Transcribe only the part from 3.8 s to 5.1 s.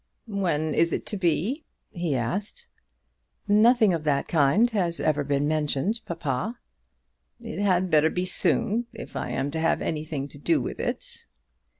of that kind has